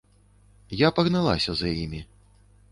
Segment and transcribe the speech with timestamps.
[0.77, 2.05] Я пагналася за імі.